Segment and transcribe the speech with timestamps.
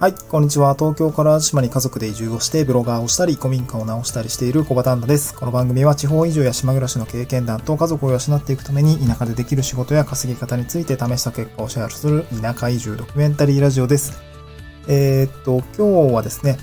[0.00, 0.74] はい、こんにちは。
[0.78, 5.34] 東京から島に家族で移住をして、ブロガーをしたり、古民家を直したりしている小畑ンダです。
[5.34, 14.22] この番組は地方移住や島暮らしの経験談と家族を養っていくために、田舎でできる仕事や稼ぎ方について試した結果をシェアする田舎移住ドキュメンタリーラジオです。
[14.88, 16.56] えー、っと、今日はですね、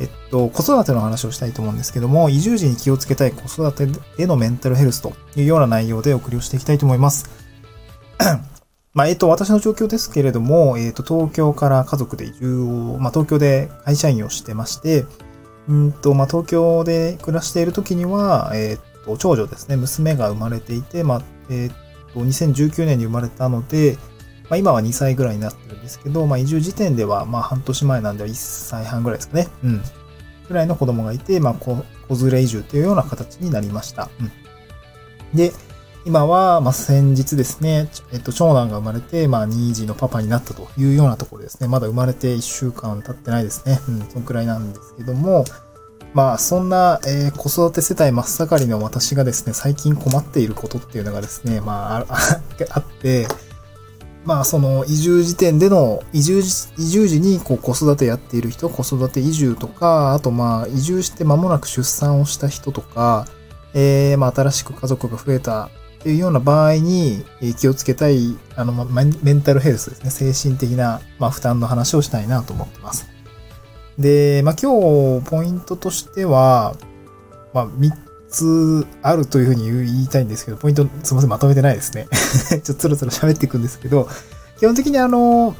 [0.00, 3.88] えっと、子育ての話をしたいと思うんですけども、移住時に気をつけたい子育て
[4.22, 7.28] へのメンタルヘルスというような内容でお送りをしていきたいと思います。
[8.92, 15.04] まあ、えっと、私の状況ですけれども、えっと、東京から家族で移住を、まあ、東京で会社員をしてまして、
[15.68, 23.96] うんと、まあ、東京で暮らしている時には、えっと、長女ですね、娘が生まれていて、まあ、えっと、2019年に生まれたので、
[24.48, 29.46] まあ、今は2歳ぐらいになってるんですけど、まあ、移住時点では、まあ、半年前なんで1歳半ぐらいですかね。
[29.62, 29.82] うん。
[30.48, 34.10] ぐらいの子供がいて、まあ、子連れ移住というような形になりました。
[34.20, 34.32] うん。
[35.36, 35.52] で、
[36.06, 41.68] 今は、まあ、先日ですね、えっと、長男が生まれて、まあ、2児のパパになったというようなところですね。
[41.68, 43.80] まだ生まれて1週間経ってないですね。
[43.88, 45.44] うん、そのくらいなんですけども、
[46.14, 52.06] まあ、そんな、えー、子育て世帯真っ盛りの私がですね、最近困っていることっていうのがですね、まあ、
[52.70, 53.28] あって、
[54.24, 56.40] まあ、その、移住時点での、移住、
[56.78, 63.26] 移住時に、こう、子育てやっている人、子育て移住とか、あと、まあ、移住して間もなく出産をした人とか、
[63.72, 65.70] えー、まあ、新しく家族が増えた
[66.00, 67.24] っていうような場合に
[67.58, 70.32] 気をつけたい、あの、メンタルヘルスですね。
[70.32, 73.06] 精神的な、まあ、負担の話をしたいなと思ってます。
[73.98, 76.74] で、まあ、今日、ポイントとしては、
[77.52, 77.92] まあ、3
[78.30, 82.08] つあるというふうに言いたいんですけど、ポイント、すみません、まとめてないですね。
[82.48, 84.08] ちょっとつろつろ喋っていくんですけど、
[84.58, 85.54] 基本的にあの、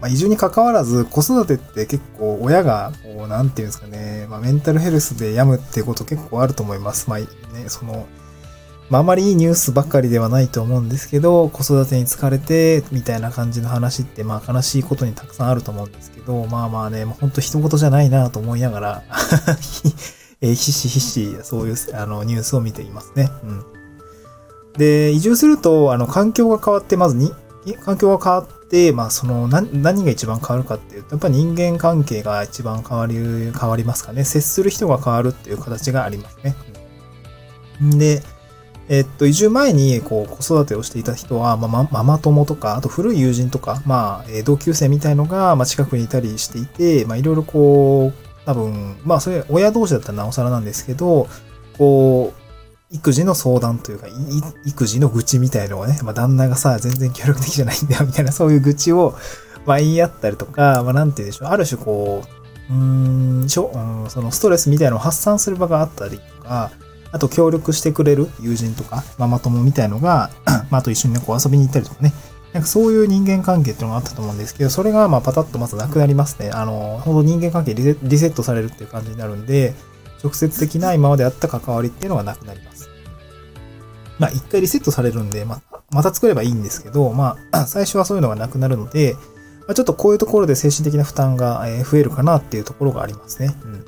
[0.00, 7.10] まあ、移住に関わらず、子育てって結構親が、こう、なんていうんですかね、まあ、メンタルヘルスで病むってこと結構あると思います。
[7.10, 7.26] まあ、ね、
[7.68, 8.06] その、
[8.92, 19.02] まあ、あまりいいニュースばっかりではないと思うんですけど、子育てに疲れて、みたいな感じの話って、まあ悲しいことにたくさんあると思うんですけど、まあまあね、もうほんと一言じゃないなと思いながら
[20.42, 23.30] えー、ひしひし、そういう、あの、ニュースを見ていますね。
[23.44, 23.64] うん。
[24.76, 27.32] で、移住すると、あの、環境が変わって、まずに、
[27.86, 34.24] 環境が変わって、まあ、その、何、が一番変わるかっていうと、やっぱり人間関係が一番変わり、変わりますかね。
[34.24, 36.56] 接する人が変わるっていう形がありますね。
[37.80, 38.22] うんで、
[38.88, 51.28] えっと、移住前に、こう、子育てをしていた人は、まあ、ママ友とか、あと古い友人とか、まあ、え同級生みたいのが、まあ、近くにいたりしていて、まあ、いろいろこう、多分、まあ、それ、親同士だったらなおさらなんですけど、
[51.78, 54.06] こう、育児の相談というか、
[54.66, 59.14] 育児の愚痴みたいのをね、まあ、旦那がさ、全然協力的じゃないんだよ、みたいな、そういう愚痴を、
[59.64, 62.22] まあ、言い合ったりとか、まあ、なんて言うでしょう、ある種こ
[62.70, 66.70] う、うーん、しょ、うん、そのストレスみたいのを発散する場があったりとか、
[67.12, 70.30] あと協力してくれる友人とか、ママ友みたいのが、
[70.70, 72.12] まあ、と一緒にね、こう遊びに行ったりとかね。
[72.52, 76.50] なんかそういう人間関係っていうのがあったと思うんですけど、それがまあパタッとまずなくなりますね。
[76.50, 79.74] あの、ほんと人間関係リセットされるっていう感じになるんで、
[80.22, 82.90] 直接的な今まであった関わりっていうのがなくなります。
[84.18, 89.14] まあ一回リセットされるんで、まあ、また作ればいいんですけど、まあ、 最初はそういうのがなくなるので、
[89.60, 93.54] まあ、ちょっとこういうところで精神的な負担が増えるかなっていうところがありますね。
[93.64, 93.84] うん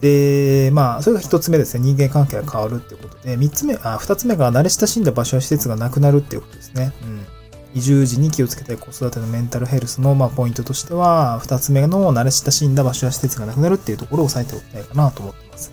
[0.00, 1.84] で、まあ、それが一つ目ですね。
[1.84, 6.92] 人間関係が変わるっていうことで、三つ目、あ、二つ目が慣れ親しんだ場所や施設がなくなるっていうことですね。
[7.02, 7.26] うん。
[7.74, 15.72] 移住時に気をつけたい子育てのメンタルヘルスの、まあ、ポイントとしては、二つ目の慣れ親しんだ場所や施設がなくなるっていうところを押さえておきたいかなと思ってます。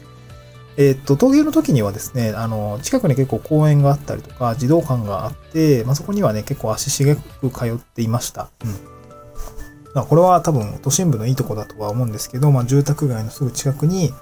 [0.77, 8.49] えー、っと、陶芸の時にはですね、あの、近くに結構公園があったりとか、児童館があって、まあ、そこにはね、結構足しげく通っていました。
[8.63, 8.94] うん。
[9.95, 14.13] まあ、これは多分都心部のいいとこだとは思うんですけど、まあ、住宅街のすぐ近くに、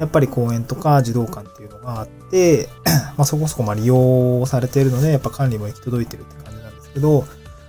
[0.00, 2.68] やっぱり公園とか児童館っていうのがあって、
[3.16, 7.24] まあ、そこそこま利用されているので、やっぱ管理も行き届いてるって感じなんですけど、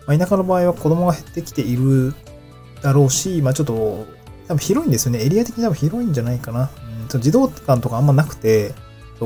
[0.08, 2.16] まあ、田舎の場合は子供が減ってきている
[2.82, 4.08] だろうし、まあ、ちょっと、
[4.48, 5.24] 多分広いんですよね。
[5.24, 6.72] エリア的に多分広いんじゃないかな。
[7.14, 8.74] うん、児童館とかあんまなくて、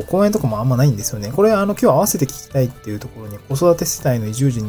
[0.08, 1.32] 公園とかもあんまないんですよね。
[1.32, 4.62] これ、あの、今日合わせて聞きたいっていうところに、子育て世帯の移住時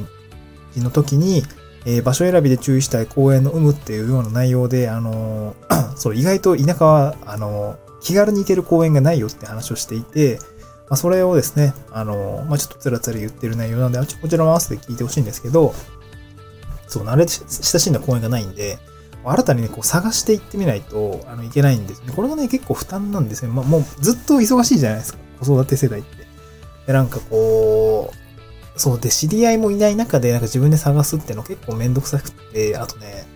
[0.77, 1.43] の時に、
[1.87, 10.41] えー、場所選びで注意したい公園の有無っていうような内容で、あのー、 そう、意外と田舎は、あのー、気軽に行ける公園がないよって話をしていて、
[10.89, 15.75] まあ、それをですね、あのまあ、ちょっとつらつら言ってる内容なんで、こちらも合わせて聞いてほしいんですけど、
[16.89, 18.79] そう、慣れ親しんだ公園がないんで、
[19.25, 22.13] 新たにね、こう探していってみないと、あの、いけないんですね。
[22.15, 23.51] これがね、結構負担なんですね。
[23.53, 25.19] まあ、もうずっと忙しいじゃないですか。
[25.41, 26.27] 子育て世代って。
[26.87, 28.26] で、なんかこう、
[28.77, 33.27] そうで、知り合いもいない中で、なんか自分で探すっての結構めんどくさくて、あとね、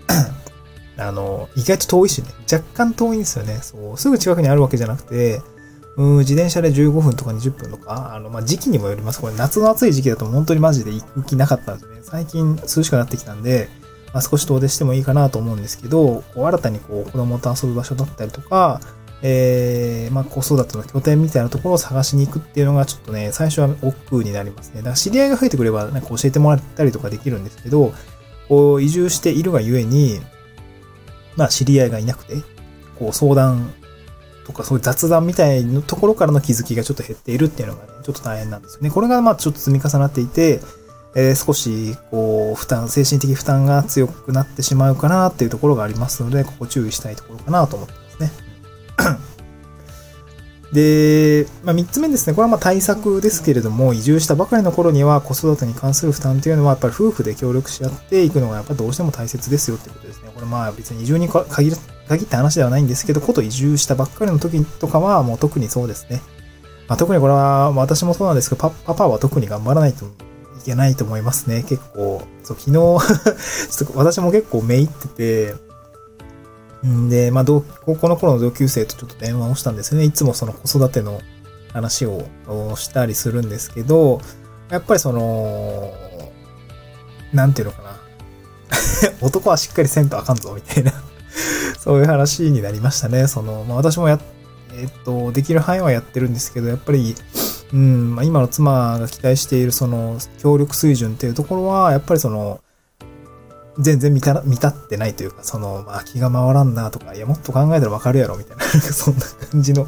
[0.99, 3.59] あの、意外と遠いしね、若干遠いんですよね。
[3.63, 5.41] そう、すぐ近くにあるわけじゃなくて、
[5.97, 9.21] うん、自転車で15分とか20分とか、あの、まあ、時期にもよります。
[9.21, 11.99] これ夏の暑い時期だと本当にマジで行く気なかったんですね。
[12.03, 13.69] 最近涼しくなってきたんで、
[14.13, 18.81] まあ、少し遠出してもいいかなと思うんですけど、こう新たにこう子供と遊ぶ場所だったりとか、
[19.23, 24.77] えー、まあ、子育ての拠点みたいなところを探しに行くっていうのがちょっとね、最初は億劫になりますね。
[24.77, 27.93] だから知り合いが増えてくれば、なんか教えてもらったりとかできるんですけど、
[28.49, 30.21] こう移住しているがゆえに、
[31.37, 32.37] まあ知り合いがいなくて、
[32.99, 33.73] こう相談
[34.47, 38.91] とかそういう雑談みたいなところからの気づきがちょっと減っているっていうのがね、ちょっと大変なんですよね。
[38.91, 40.61] これがまあちょっと積み重なっていて、
[41.15, 48.50] えー、少し、こう、負担、精神的負担が強くなってしまうかなっていうところがありますので、ここ注意したいところかなと思ってますね。
[50.73, 52.35] で、まあ、3つ目ですね。
[52.35, 60.31] これはま対策ですけれども、移住したばかりの頃には子育てに関する負担というのは、やっぱり夫婦で協力し合っていくのがやっぱどうしても大切ですよってことですね。
[60.33, 61.73] これまあ別に移住に限
[62.09, 66.23] 限った話ではないんですけど、こと移住したばっかりの時とかはもう特にそうですね。
[66.89, 70.09] まあ、特にこれは私もそうなんですけど、パパパは特に頑張らないとい
[70.65, 71.65] けないと思いますね。
[71.69, 72.73] 結構、そう昨日
[73.71, 75.70] ちょっと私も結構めいってて、
[76.83, 77.63] で、まあ、高
[77.97, 80.07] 校の頃の同級生とちょっと電話をしたんですよね。
[80.07, 81.21] いつもその子育ての
[81.73, 82.25] 話を
[82.77, 84.21] したりするんですけど、
[84.71, 85.93] やっぱりその、
[87.33, 88.01] なんていうのかな。
[89.21, 90.93] 男はしっかりせんとあかんぞ、みたいな
[91.79, 93.27] そういう話になりましたね。
[93.27, 94.19] その、まあ、私もや、
[94.75, 97.15] えっと、できる範囲はやってるんですけど、やっぱり、
[97.73, 102.61] うん、まあ、今の妻が期待しているその協力水準っていうところは、やっぱりその、
[103.81, 109.87] 全然満た、満たってないというか、その、まあ、気が回らんなとか、いや、もっと考えたらわかるやろ、みたいな、そんな感じの、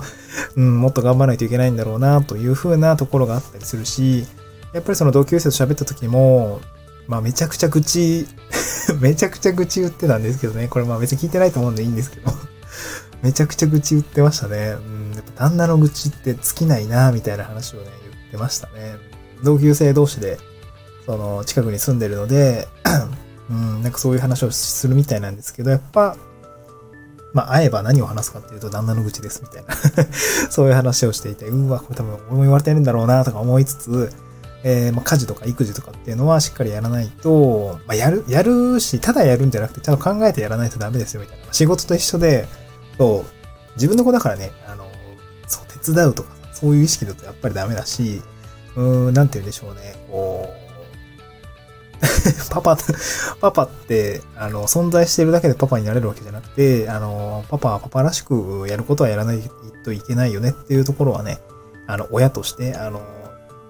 [0.56, 4.26] うん、もっと頑張らないといけないんだろうな、というふうなところがあったりするし、
[4.72, 6.60] やっぱりその同級生と喋った時も、
[7.06, 8.26] まあ、めちゃくちゃ愚痴
[9.00, 12.32] めちゃくちゃ愚痴言ってたんですけどね、これまあ別に聞いてないと思うんでいいんですけど
[13.22, 14.76] めちゃくちゃ愚痴言ってましたね。
[14.84, 18.96] うん、やっぱ旦那の愚痴って尽きないな、みたいな話をね、言ってましたね。
[19.44, 20.38] 同級生同士で、
[21.06, 22.68] その、近くに住んでるので
[23.52, 26.16] うん、なんかそういう話をするみたいなんですけど、やっぱ、
[27.34, 29.74] まあ、会えば何を話すかっていうと、旦那の愚痴です、みたいな
[30.50, 34.12] そういう話をしていて、うわ、これ多分俺も言われてるんだろうな、とか思いつつ、
[34.64, 41.52] えー、まあ、家事とか育児とかっていうのはしっかりやらないと、まあ、やる、やるし、ただやるんじゃなくて、ちゃんと考えてやらないとダメですよ、みたいな。
[41.52, 42.48] 仕事と一緒で、
[42.96, 44.86] そう、自分の子だからね、あの、
[45.46, 48.22] そう、手伝うとか、そういう意識だとやっぱりダメだし、
[48.76, 50.71] うーん、なんて言うんでしょうね、こう、
[52.50, 52.76] パパ、
[53.40, 59.50] パパって、あの、存在してるだけでパパになれるわけじゃなくて、あの、パパはパパらしくやることはやらない
[59.84, 61.38] といけないよねっていうところはね、
[61.86, 63.02] あの、親として、あの、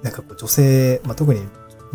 [0.02, 1.40] なんかこう女性、まあ、特に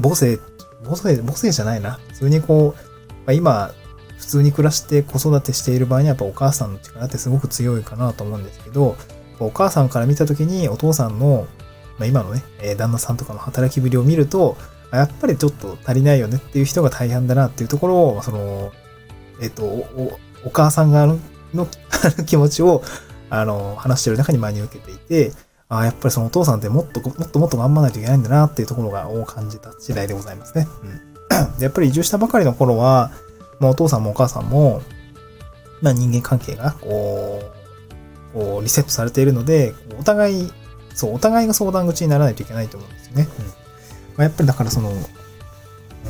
[0.01, 0.39] 母性、
[0.83, 1.99] 母性、母性じゃないな。
[2.09, 2.81] 普通にこう、
[3.25, 3.71] まあ、今、
[4.17, 8.95] 普通に暮らして子育てしている場合にはやっぱお母さんの力ってすごく強いかなと思うんですけど、
[9.39, 11.47] お母さんから見たときにお父さんの、
[11.97, 12.43] まあ、今のね、
[12.77, 14.57] 旦那さんとかの働きぶりを見ると、
[14.91, 18.71] やっぱりちょっと足りないよねっていう人が大半だなっていうところを、その、
[19.41, 21.07] えっ、と、お、お母さん側
[21.53, 21.67] の
[22.25, 22.81] 気持ちを、
[23.29, 25.33] あの、話してる中に真に受けていて、
[25.69, 30.67] あやっぱりそのお父さんってもっともっともっと頑張らないといけないんだなっていうところが、を感じた次第でございますね。
[30.83, 31.61] うん。
[31.61, 33.11] やっぱり移住したばかりの頃は、
[33.59, 34.81] まあ、お父さんもお母さんも、
[35.81, 37.41] まあ、人間関係が、こ
[38.33, 40.51] う、こう、リセットされているので、お互い、
[40.93, 43.27] そう、お互いが相談口にならないといけないと思うんですよね。
[43.39, 43.66] うん。
[44.17, 44.91] まあ、やっぱりだからその、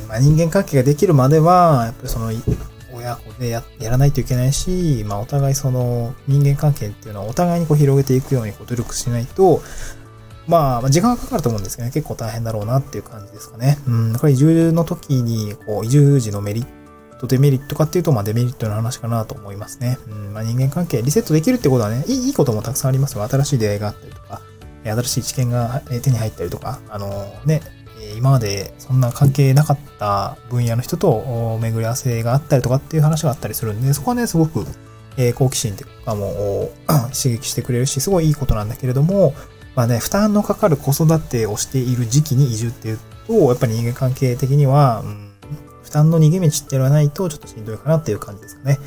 [0.07, 2.31] まあ、人間関係ができるまでは、やっぱりその、
[2.93, 9.61] 親子でやらないといけないし、まあ、お互いその人間関係っていうのはお互いにこう広げていくようにこう努力しないと、
[10.47, 13.77] まあ、時間がかかると思うんですけどね、結構大変だろうなっていう感じですかね。
[13.85, 16.65] うん、これ移住の時に、こう、移住時のメリッ
[17.19, 19.97] ト、デメリットかっていうと、まあデメリットの話かなと思いますね。
[20.07, 23.27] うん、まあ人間関係リセットできるってことはね、いいいいこともたくさんありますよ。
[23.27, 24.41] 新しい出会いがあったりとか、
[24.85, 27.61] 新しい知見が手に入ったりとか、あのね、
[28.15, 34.65] 今までそんな関係なかった分野の人と巡り合わせがあったりとかっていう話があったりするんで、そこはね、すごく、
[35.17, 36.71] え好奇心とかも
[37.11, 39.33] 刺激してくれるし、すごいいいことなんだけれども、
[39.75, 45.31] まあね、負担のかかる子育てをしている時期に移住っていうと、やっぱり人間関係的には、うん、
[45.83, 48.79] 負担の逃げ道っていうのはないとちょっとしんどいかなっていう感じですかね。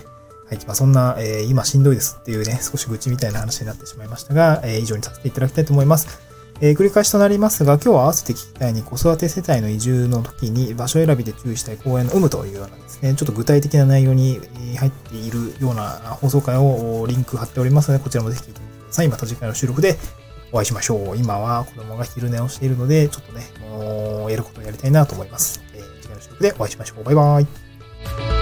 [0.48, 0.58] はい。
[0.66, 6.29] まあ、そんな、えー、今しんどいですっていうね、少し愚痴みたいな話になってしまいましたが、えー、以上にさせていただきたいと思います。
[6.62, 14.40] えー、繰り返しとなりますが、今日は合わせて聞きたいに子育て世帯の移住の時に場所選びで注意したい公園の有無というようなですね、ちょっと具体的な内容に
[14.76, 15.90] 入っているような
[16.20, 19.08] 放送回をリンク貼っておりますので、こちらもぜひ聞いてみてください。
[19.08, 19.96] また次回の収録で
[20.52, 21.16] お会いしましょう。
[21.16, 25.62] 今は子供が昼寝をしているので、ちょっとね、もうやることをやりたいなと思います。
[25.74, 27.04] えー、次回の収録でお会いしましょう。
[27.04, 28.39] バイバイ。